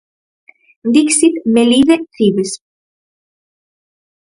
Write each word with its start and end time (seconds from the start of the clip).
Dixit 0.95 1.35
Melide 1.53 1.95
Cibes. 2.13 2.51